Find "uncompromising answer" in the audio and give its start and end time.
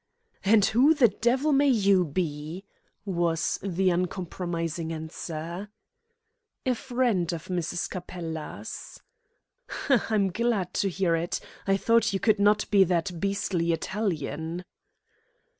3.91-5.69